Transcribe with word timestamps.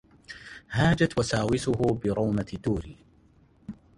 هاجت 0.77 1.11
وساوسه 1.19 1.71
برومة 2.01 2.51
دور 2.63 2.85